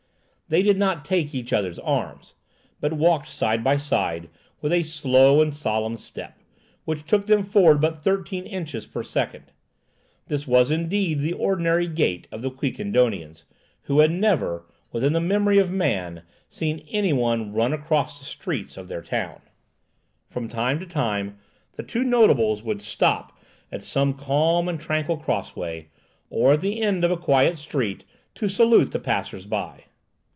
They 0.49 0.63
did 0.63 0.77
not 0.77 1.05
take 1.05 1.33
each 1.33 1.53
other's 1.53 1.79
arms, 1.79 2.33
but 2.81 2.91
walked 2.91 3.29
side 3.29 3.63
by 3.63 3.77
side, 3.77 4.27
with 4.59 4.73
a 4.73 4.83
slow 4.83 5.41
and 5.41 5.53
solemn 5.53 5.95
step, 5.95 6.37
which 6.83 7.05
took 7.05 7.25
them 7.27 7.41
forward 7.45 7.79
but 7.79 8.03
thirteen 8.03 8.43
inches 8.45 8.85
per 8.85 9.01
second. 9.01 9.53
This 10.27 10.45
was, 10.45 10.69
indeed, 10.69 11.19
the 11.19 11.31
ordinary 11.31 11.87
gait 11.87 12.27
of 12.33 12.41
the 12.41 12.51
Quiquendonians, 12.51 13.45
who 13.83 13.99
had 13.99 14.11
never, 14.11 14.65
within 14.91 15.13
the 15.13 15.21
memory 15.21 15.57
of 15.57 15.71
man, 15.71 16.23
seen 16.49 16.85
any 16.91 17.13
one 17.13 17.53
run 17.53 17.71
across 17.71 18.19
the 18.19 18.25
streets 18.25 18.75
of 18.75 18.89
their 18.89 19.01
town. 19.01 19.39
From 20.29 20.49
time 20.49 20.81
to 20.81 20.85
time 20.85 21.37
the 21.77 21.83
two 21.83 22.03
notables 22.03 22.61
would 22.61 22.81
stop 22.81 23.39
at 23.71 23.85
some 23.85 24.13
calm 24.15 24.67
and 24.67 24.77
tranquil 24.81 25.15
crossway, 25.15 25.87
or 26.29 26.51
at 26.51 26.59
the 26.59 26.81
end 26.81 27.05
of 27.05 27.11
a 27.11 27.15
quiet 27.15 27.57
street, 27.57 28.03
to 28.35 28.49
salute 28.49 28.91
the 28.91 28.99
passers 28.99 29.45
by. 29.45 29.85